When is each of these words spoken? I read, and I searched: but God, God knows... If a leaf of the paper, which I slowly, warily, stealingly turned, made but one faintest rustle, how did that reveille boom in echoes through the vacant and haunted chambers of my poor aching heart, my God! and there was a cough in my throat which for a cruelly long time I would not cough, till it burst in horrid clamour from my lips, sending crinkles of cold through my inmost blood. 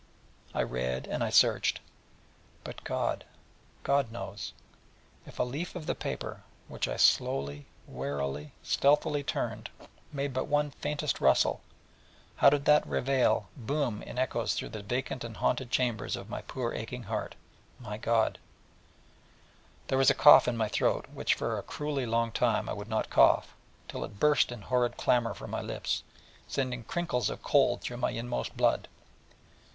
I 0.55 0.63
read, 0.63 1.05
and 1.05 1.23
I 1.23 1.29
searched: 1.29 1.79
but 2.63 2.83
God, 2.83 3.23
God 3.83 4.11
knows... 4.11 4.51
If 5.27 5.37
a 5.37 5.43
leaf 5.43 5.75
of 5.75 5.85
the 5.85 5.93
paper, 5.93 6.41
which 6.67 6.87
I 6.87 6.97
slowly, 6.97 7.67
warily, 7.85 8.51
stealingly 8.63 9.21
turned, 9.23 9.69
made 10.11 10.33
but 10.33 10.47
one 10.47 10.71
faintest 10.71 11.21
rustle, 11.21 11.61
how 12.37 12.49
did 12.49 12.65
that 12.65 12.87
reveille 12.87 13.47
boom 13.55 14.01
in 14.01 14.17
echoes 14.17 14.55
through 14.55 14.69
the 14.69 14.81
vacant 14.81 15.23
and 15.23 15.37
haunted 15.37 15.69
chambers 15.69 16.15
of 16.15 16.31
my 16.31 16.41
poor 16.41 16.73
aching 16.73 17.03
heart, 17.03 17.35
my 17.79 17.99
God! 17.99 18.39
and 18.39 19.87
there 19.89 19.99
was 19.99 20.09
a 20.09 20.15
cough 20.15 20.47
in 20.47 20.57
my 20.57 20.67
throat 20.67 21.05
which 21.13 21.35
for 21.35 21.59
a 21.59 21.61
cruelly 21.61 22.07
long 22.07 22.31
time 22.31 22.67
I 22.67 22.73
would 22.73 22.89
not 22.89 23.11
cough, 23.11 23.53
till 23.87 24.03
it 24.03 24.19
burst 24.19 24.51
in 24.51 24.63
horrid 24.63 24.97
clamour 24.97 25.35
from 25.35 25.51
my 25.51 25.61
lips, 25.61 26.01
sending 26.47 26.85
crinkles 26.85 27.29
of 27.29 27.43
cold 27.43 27.81
through 27.81 27.97
my 27.97 28.09
inmost 28.09 28.57
blood. 28.57 28.87